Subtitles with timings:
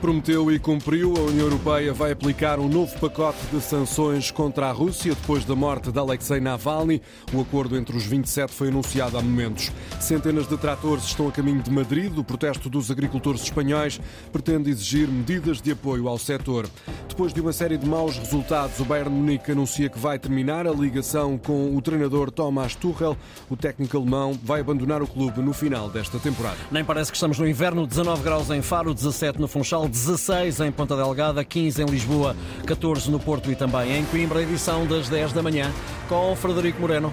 [0.00, 4.72] Prometeu e cumpriu, a União Europeia vai aplicar um novo pacote de sanções contra a
[4.72, 7.02] Rússia depois da morte de Alexei Navalny.
[7.32, 9.72] O acordo entre os 27 foi anunciado há momentos.
[9.98, 12.16] Centenas de tratores estão a caminho de Madrid.
[12.16, 14.00] O protesto dos agricultores espanhóis
[14.30, 16.68] pretende exigir medidas de apoio ao setor.
[17.08, 20.70] Depois de uma série de maus resultados, o Bayern Munique anuncia que vai terminar a
[20.70, 23.16] ligação com o treinador Thomas Tuchel.
[23.50, 26.56] O técnico alemão vai abandonar o clube no final desta temporada.
[26.70, 27.84] Nem parece que estamos no inverno.
[27.84, 29.87] 19 graus em Faro, 17 no Funchal.
[29.88, 32.36] 16 em Ponta Delgada, 15 em Lisboa,
[32.66, 35.72] 14 no Porto e também em Coimbra, edição das 10 da manhã,
[36.08, 37.12] com Frederico Moreno.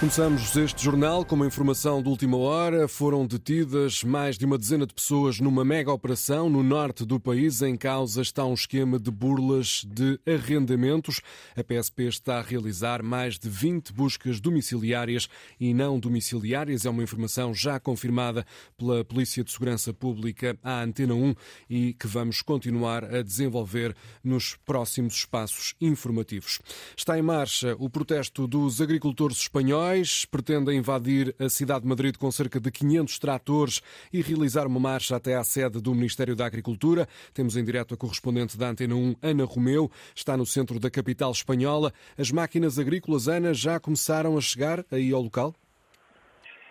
[0.00, 2.86] Começamos este jornal com uma informação de última hora.
[2.86, 7.62] Foram detidas mais de uma dezena de pessoas numa mega operação no norte do país.
[7.62, 11.20] Em causa está um esquema de burlas de arrendamentos.
[11.56, 16.86] A PSP está a realizar mais de 20 buscas domiciliárias e não domiciliárias.
[16.86, 21.34] É uma informação já confirmada pela Polícia de Segurança Pública à Antena 1
[21.68, 26.60] e que vamos continuar a desenvolver nos próximos espaços informativos.
[26.96, 29.87] Está em marcha o protesto dos agricultores espanhóis
[30.30, 33.80] pretendem invadir a cidade de Madrid com cerca de 500 tratores
[34.12, 37.06] e realizar uma marcha até à sede do Ministério da Agricultura.
[37.32, 41.30] Temos em direto a correspondente da Antena 1, Ana Romeu, está no centro da capital
[41.30, 41.92] espanhola.
[42.18, 45.54] As máquinas agrícolas, Ana, já começaram a chegar aí ao local?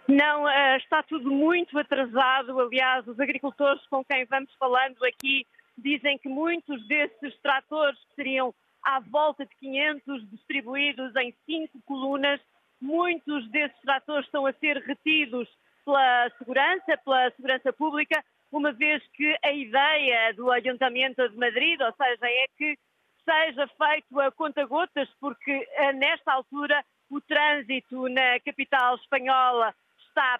[0.07, 2.59] Não, eh, está tudo muito atrasado.
[2.59, 5.45] Aliás, os agricultores com quem vamos falando aqui
[5.77, 12.39] dizem que muitos desses tratores que seriam à volta de 500 distribuídos em cinco colunas
[12.81, 15.47] Muitos desses tratores estão a ser retidos
[15.83, 21.93] pela segurança, pela segurança pública, uma vez que a ideia do Ayuntamiento de Madrid, ou
[21.93, 22.77] seja, é que
[23.23, 29.73] seja feito a conta-gotas, porque eh, nesta altura o trânsito na capital espanhola
[30.07, 30.39] está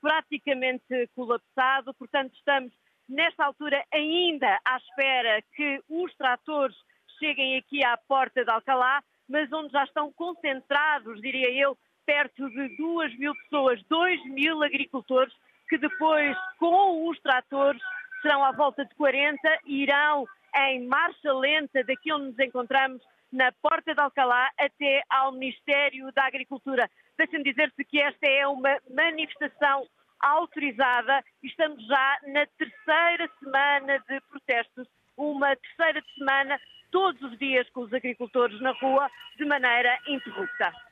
[0.00, 2.72] praticamente colapsado, portanto estamos
[3.08, 6.76] nesta altura ainda à espera que os tratores
[7.18, 12.76] cheguem aqui à porta de Alcalá, mas onde já estão concentrados, diria eu, perto de
[12.76, 15.32] 2 mil pessoas, 2 mil agricultores,
[15.68, 17.80] que depois, com os tratores,
[18.20, 20.26] serão à volta de 40, irão
[20.66, 23.00] em marcha lenta daqui onde nos encontramos,
[23.32, 26.90] na Porta de Alcalá, até ao Ministério da Agricultura.
[27.16, 29.86] Deixem-me dizer-se que esta é uma manifestação
[30.20, 37.82] autorizada estamos já na terceira semana de protestos, uma terceira semana todos os dias com
[37.82, 40.89] os agricultores na rua de maneira interrupta.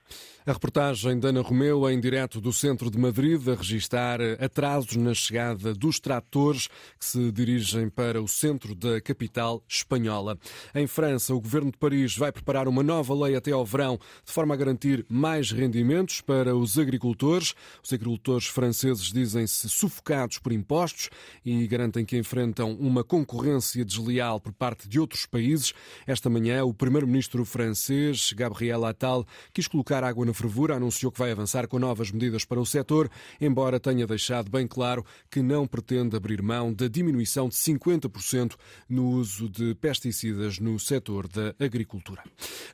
[0.48, 5.12] A reportagem da Ana Romeu em direto do centro de Madrid a registar atrasos na
[5.12, 10.38] chegada dos tratores que se dirigem para o centro da capital espanhola.
[10.74, 14.32] Em França, o governo de Paris vai preparar uma nova lei até ao verão de
[14.32, 17.54] forma a garantir mais rendimentos para os agricultores.
[17.84, 21.10] Os agricultores franceses dizem-se sufocados por impostos
[21.44, 25.74] e garantem que enfrentam uma concorrência desleal por parte de outros países.
[26.06, 31.30] Esta manhã, o primeiro-ministro francês, Gabriel Attal, quis colocar água na fervura, anunciou que vai
[31.30, 33.10] avançar com novas medidas para o setor,
[33.40, 38.54] embora tenha deixado bem claro que não pretende abrir mão da diminuição de 50%
[38.88, 42.22] no uso de pesticidas no setor da agricultura.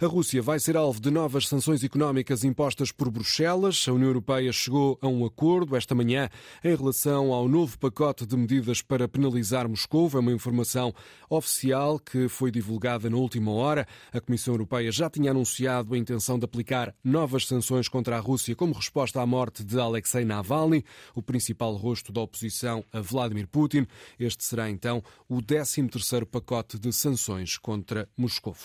[0.01, 3.85] A Rússia vai ser alvo de novas sanções económicas impostas por Bruxelas.
[3.89, 6.29] A União Europeia chegou a um acordo esta manhã
[6.63, 10.11] em relação ao novo pacote de medidas para penalizar Moscou.
[10.15, 10.95] É uma informação
[11.29, 13.87] oficial que foi divulgada na última hora.
[14.13, 18.57] A Comissão Europeia já tinha anunciado a intenção de aplicar novas sanções contra a Rússia
[18.57, 23.87] como resposta à morte de Alexei Navalny, o principal rosto da oposição a Vladimir Putin.
[24.19, 28.57] Este será então o 13º pacote de sanções contra Moscou.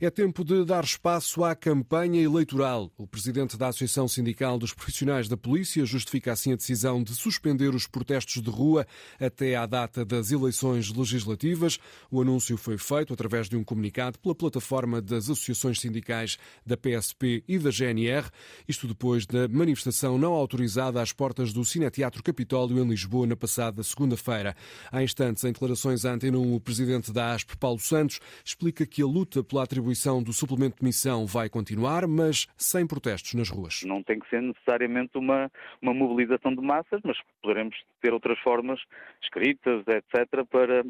[0.00, 2.90] É tempo de dar espaço à campanha eleitoral.
[2.96, 7.74] O presidente da Associação Sindical dos Profissionais da Polícia justifica assim a decisão de suspender
[7.74, 8.86] os protestos de rua
[9.20, 11.78] até à data das eleições legislativas.
[12.10, 17.44] O anúncio foi feito através de um comunicado pela plataforma das associações sindicais da PSP
[17.46, 18.28] e da GNR,
[18.68, 23.82] isto depois da manifestação não autorizada às portas do Cineteatro Capitólio em Lisboa na passada
[23.82, 24.54] segunda-feira.
[24.90, 29.02] Há instantes, em declarações à Antena 1, o presidente da ASP, Paulo Santos, explica que
[29.02, 33.82] a luta pela atribuição do suplemento de missão vai continuar, mas sem protestos nas ruas.
[33.84, 38.80] Não tem que ser necessariamente uma, uma mobilização de massas, mas poderemos ter outras formas
[39.22, 40.84] escritas, etc., para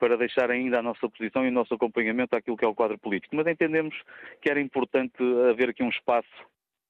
[0.00, 2.98] para deixar ainda a nossa posição e o nosso acompanhamento àquilo que é o quadro
[2.98, 3.36] político.
[3.36, 3.94] Mas entendemos
[4.40, 6.26] que era importante haver aqui um espaço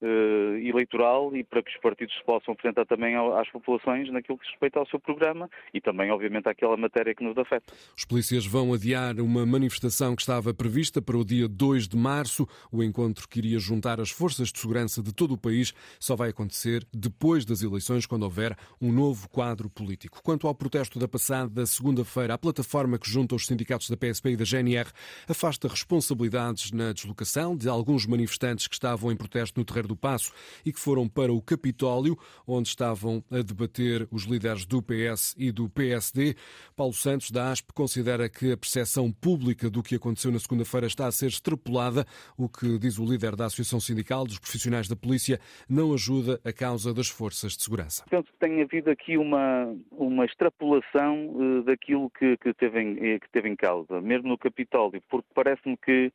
[0.02, 4.46] uh, eleitoral e para que os partidos se possam apresentar também às populações naquilo que
[4.48, 7.72] respeita ao seu programa e também, obviamente, àquela matéria que nos afeta.
[7.96, 12.46] Os polícias vão adiar uma manifestação que estava prevista para o dia 2 de março.
[12.72, 16.30] O encontro que iria juntar as forças de segurança de todo o país só vai
[16.30, 20.22] acontecer depois das eleições, quando houver um novo quadro político.
[20.22, 24.36] Quanto ao protesto da passada segunda-feira, a plataforma que junta os sindicatos da PSP e
[24.36, 24.90] da GNR
[25.28, 30.32] afasta responsabilidades na deslocação de alguns manifestantes que estavam em protesto no terreiro do Passo
[30.64, 32.16] e que foram para o Capitólio,
[32.46, 36.36] onde estavam a debater os líderes do PS e do PSD.
[36.76, 41.06] Paulo Santos, da ASP, considera que a percepção pública do que aconteceu na segunda-feira está
[41.06, 42.04] a ser extrapolada,
[42.38, 46.52] o que, diz o líder da Associação Sindical dos Profissionais da Polícia, não ajuda a
[46.52, 48.04] causa das forças de segurança.
[48.08, 53.18] Penso que tem havido aqui uma, uma extrapolação uh, daquilo que, que, teve em, eh,
[53.18, 56.12] que teve em causa, mesmo no Capitólio, porque parece-me que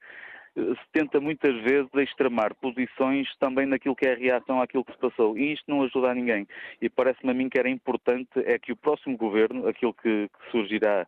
[0.55, 4.99] se tenta muitas vezes extremar posições também naquilo que é a reação àquilo que se
[4.99, 5.37] passou.
[5.37, 6.47] E isto não ajuda a ninguém.
[6.81, 10.51] E parece-me a mim que era importante é que o próximo governo, aquilo que, que
[10.51, 11.05] surgirá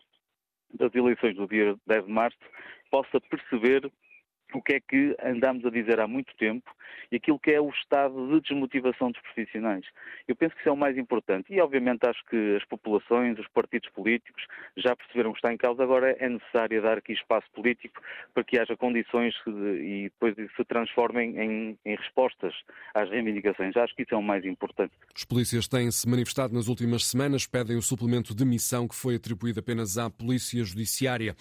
[0.74, 2.38] das eleições do dia 10 de março,
[2.92, 3.90] possa perceber
[4.54, 6.72] o que é que andamos a dizer há muito tempo
[7.12, 9.86] e aquilo que é o estado de desmotivação dos profissionais.
[10.28, 13.48] Eu penso que isso é o mais importante e, obviamente, acho que as populações, os
[13.48, 14.44] partidos políticos
[14.76, 15.84] já perceberam que está em causa.
[15.84, 18.02] Agora é necessário dar aqui espaço político
[18.34, 22.54] para que haja condições e depois se transformem em, em respostas
[22.94, 23.76] às reivindicações.
[23.76, 24.94] Acho que isso é o mais importante.
[25.16, 29.60] Os polícias têm-se manifestado nas últimas semanas, pedem o suplemento de missão que foi atribuído
[29.60, 31.36] apenas à Polícia Judiciária.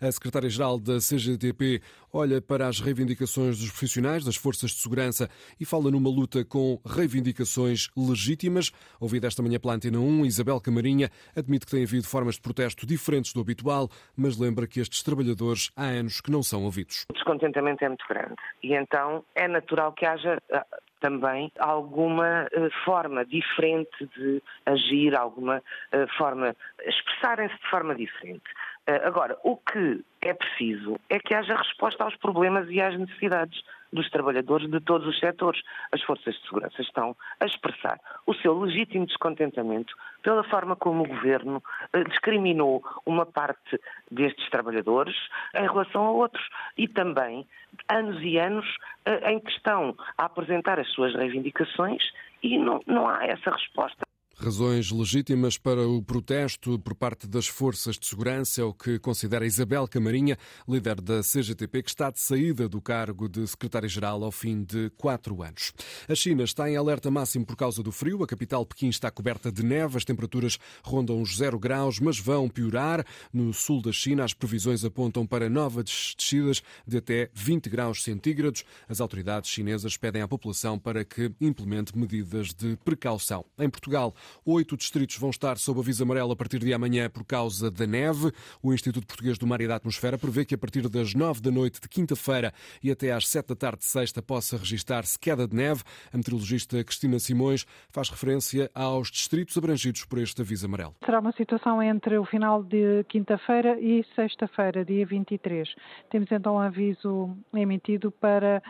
[0.00, 1.80] A secretária-geral da CGTP
[2.12, 6.80] olha para as reivindicações dos profissionais das forças de segurança e fala numa luta com
[6.84, 8.72] reivindicações legítimas.
[9.00, 12.84] Ouvida esta manhã pela Antena 1, Isabel Camarinha admite que tem havido formas de protesto
[12.84, 17.06] diferentes do habitual, mas lembra que estes trabalhadores há anos que não são ouvidos.
[17.10, 20.66] O descontentamento é muito grande e então é natural que haja ah,
[21.02, 26.56] também alguma uh, forma diferente de agir, alguma uh, forma,
[26.86, 28.48] expressarem-se de forma diferente.
[28.88, 33.60] Uh, agora, o que é preciso é que haja resposta aos problemas e às necessidades
[33.92, 35.60] dos trabalhadores de todos os setores.
[35.92, 41.08] As forças de segurança estão a expressar o seu legítimo descontentamento pela forma como o
[41.08, 41.62] governo
[41.92, 43.80] eh, discriminou uma parte
[44.10, 45.16] destes trabalhadores
[45.54, 46.46] em relação a outros
[46.76, 47.46] e também
[47.88, 48.66] anos e anos
[49.04, 52.02] eh, em que estão a apresentar as suas reivindicações
[52.42, 54.11] e não, não há essa resposta.
[54.42, 59.46] Razões legítimas para o protesto por parte das forças de segurança é o que considera
[59.46, 60.36] Isabel Camarinha,
[60.68, 65.44] líder da CGTP, que está de saída do cargo de secretária-geral ao fim de quatro
[65.44, 65.72] anos.
[66.08, 68.20] A China está em alerta máximo por causa do frio.
[68.24, 69.96] A capital Pequim está coberta de neve.
[69.96, 73.06] As temperaturas rondam os zero graus, mas vão piorar.
[73.32, 78.64] No sul da China, as previsões apontam para novas descidas de até 20 graus centígrados.
[78.88, 83.44] As autoridades chinesas pedem à população para que implemente medidas de precaução.
[83.56, 84.12] Em Portugal,
[84.44, 88.32] Oito distritos vão estar sob aviso amarelo a partir de amanhã por causa da neve.
[88.62, 91.50] O Instituto Português do Mar e da Atmosfera prevê que a partir das nove da
[91.50, 92.52] noite de quinta-feira
[92.82, 95.82] e até às sete da tarde de sexta possa registrar-se queda de neve.
[96.12, 100.94] A meteorologista Cristina Simões faz referência aos distritos abrangidos por este aviso amarelo.
[101.04, 105.68] Será uma situação entre o final de quinta-feira e sexta-feira, dia 23.
[106.10, 108.62] Temos então um aviso emitido para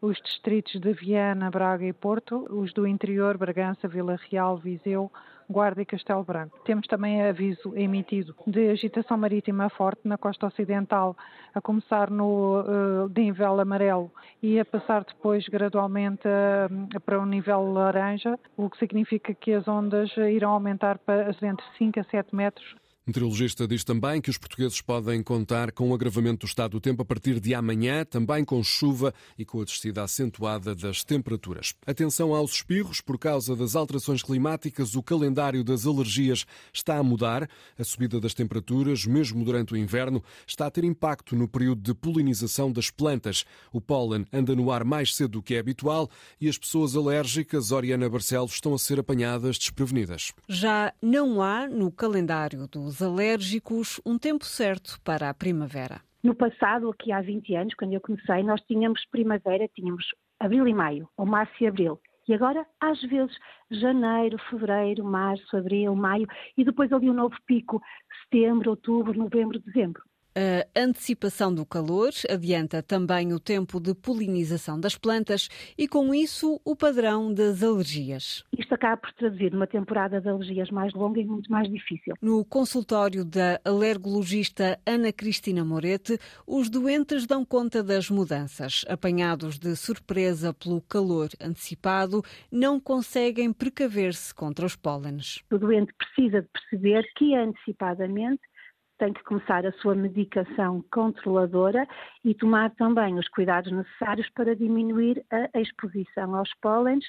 [0.00, 5.10] os distritos de Viana, Braga e Porto, os do interior, Bragança, Vila Real, Viseu,
[5.48, 6.60] Guarda e Castelo Branco.
[6.64, 11.16] Temos também aviso emitido de agitação marítima forte na costa ocidental,
[11.52, 17.72] a começar no uh, nível amarelo e a passar depois gradualmente uh, para o nível
[17.72, 22.76] laranja, o que significa que as ondas irão aumentar para entre 5 a 7 metros
[23.10, 27.02] meteorologista diz também que os portugueses podem contar com o agravamento do estado do tempo
[27.02, 31.74] a partir de amanhã, também com chuva e com a descida acentuada das temperaturas.
[31.84, 37.48] Atenção aos espirros, por causa das alterações climáticas, o calendário das alergias está a mudar.
[37.76, 41.92] A subida das temperaturas, mesmo durante o inverno, está a ter impacto no período de
[41.92, 43.44] polinização das plantas.
[43.72, 46.08] O pólen anda no ar mais cedo do que é habitual
[46.40, 50.32] e as pessoas alérgicas, Oriana Barcelos, estão a ser apanhadas desprevenidas.
[50.48, 56.00] Já não há no calendário dos alérgicos um tempo certo para a primavera.
[56.22, 60.04] No passado, aqui há 20 anos, quando eu comecei, nós tínhamos primavera, tínhamos
[60.38, 61.98] abril e maio, ou março e abril.
[62.28, 63.36] E agora, às vezes,
[63.70, 67.82] janeiro, fevereiro, março, abril, maio, e depois ali um novo pico,
[68.22, 70.02] setembro, outubro, novembro, dezembro.
[70.34, 76.60] A antecipação do calor adianta também o tempo de polinização das plantas e, com isso,
[76.64, 78.44] o padrão das alergias.
[78.56, 82.14] Isto acaba por traduzir numa temporada de alergias mais longa e muito mais difícil.
[82.22, 88.84] No consultório da alergologista Ana Cristina Morete, os doentes dão conta das mudanças.
[88.88, 92.22] Apanhados de surpresa pelo calor antecipado,
[92.52, 95.42] não conseguem precaver-se contra os pólenes.
[95.50, 98.40] O doente precisa de perceber que antecipadamente
[99.00, 101.88] tem que começar a sua medicação controladora
[102.22, 107.06] e tomar também os cuidados necessários para diminuir a exposição aos pólenes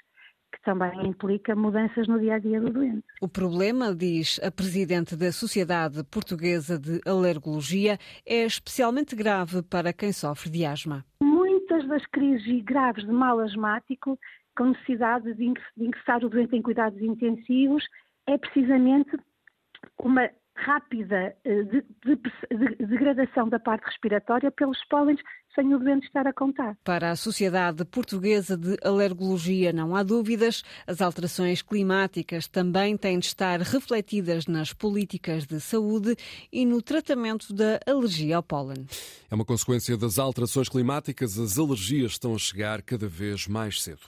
[0.53, 3.03] que também implica mudanças no dia a dia do doente.
[3.21, 10.11] O problema, diz a presidente da Sociedade Portuguesa de Alergologia, é especialmente grave para quem
[10.11, 11.05] sofre de asma.
[11.21, 14.19] Muitas das crises graves de mal asmático,
[14.57, 17.85] com necessidade de ingressar o doente em cuidados intensivos,
[18.27, 19.17] é precisamente
[19.97, 20.29] uma
[20.61, 25.21] rápida eh, de, de, de, degradação da parte respiratória pelos pólenes
[25.55, 26.77] sem o doente estar a contar.
[26.83, 33.25] Para a Sociedade Portuguesa de Alergologia não há dúvidas, as alterações climáticas também têm de
[33.25, 36.15] estar refletidas nas políticas de saúde
[36.51, 38.85] e no tratamento da alergia ao pólen.
[39.29, 44.01] É uma consequência das alterações climáticas, as alergias estão a chegar cada vez mais cedo.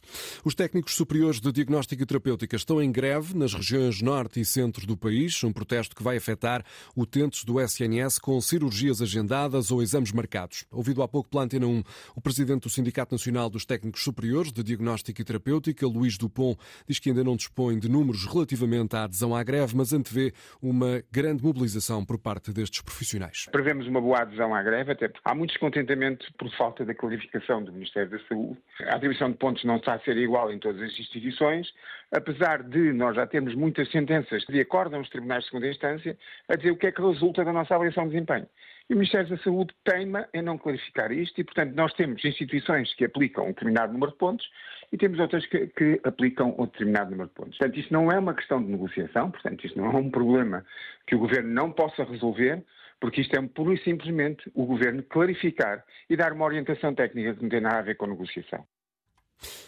[0.43, 4.85] Os técnicos superiores de diagnóstico e terapêutica estão em greve nas regiões norte e centro
[4.85, 6.63] do país, um protesto que vai afetar
[6.95, 10.65] utentes do SNS com cirurgias agendadas ou exames marcados.
[10.71, 11.83] Ouvido há pouco pela Antena 1,
[12.15, 16.55] o presidente do Sindicato Nacional dos Técnicos Superiores de Diagnóstico e Terapêutica, Luís Dupont,
[16.87, 21.01] diz que ainda não dispõe de números relativamente à adesão à greve, mas antevê uma
[21.11, 23.47] grande mobilização por parte destes profissionais.
[23.51, 27.63] Prevemos uma boa adesão à greve, até porque há muito descontentamento por falta da clarificação
[27.63, 28.59] do Ministério da Saúde.
[28.81, 31.67] A atribuição de pontos não está a ser igual em todas as instituições,
[32.11, 36.15] apesar de nós já termos muitas sentenças que acordam os tribunais de segunda instância
[36.47, 38.47] a dizer o que é que resulta da nossa avaliação de desempenho.
[38.89, 42.93] E o Ministério da Saúde teima em não clarificar isto e, portanto, nós temos instituições
[42.95, 44.45] que aplicam um determinado número de pontos
[44.91, 47.57] e temos outras que, que aplicam um determinado número de pontos.
[47.57, 50.65] Portanto, isto não é uma questão de negociação, portanto, isto não é um problema
[51.07, 52.63] que o Governo não possa resolver,
[52.99, 57.41] porque isto é pura e simplesmente o Governo clarificar e dar uma orientação técnica que
[57.41, 58.65] não tem nada a ver com negociação.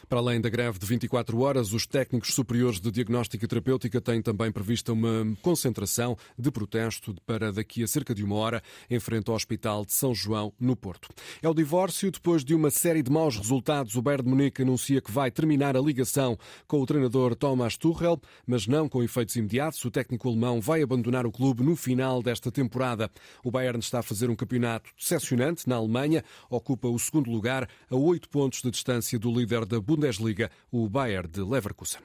[0.08, 4.52] Para além da greve de 24 horas, os técnicos superiores de diagnóstica terapêutica têm também
[4.52, 9.36] prevista uma concentração de protesto para daqui a cerca de uma hora em frente ao
[9.36, 11.10] Hospital de São João, no Porto.
[11.42, 12.12] É o divórcio.
[12.12, 15.76] Depois de uma série de maus resultados, o Bayern de Munique anuncia que vai terminar
[15.76, 19.84] a ligação com o treinador Thomas Tuchel, mas não com efeitos imediatos.
[19.86, 23.10] O técnico alemão vai abandonar o clube no final desta temporada.
[23.44, 27.96] O Bayern está a fazer um campeonato decepcionante na Alemanha, ocupa o segundo lugar a
[27.96, 32.02] oito pontos de distância do líder da Bundesliga, o Bayern de Leverkusen.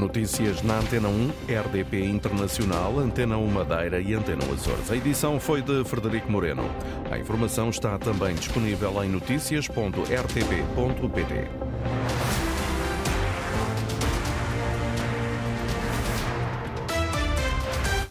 [0.00, 4.90] Notícias na Antena 1, RDP Internacional, Antena 1 Madeira e Antena Açores.
[4.90, 6.64] A edição foi de Frederico Moreno.
[7.10, 11.99] A informação está também disponível em notícias.rtp.pt.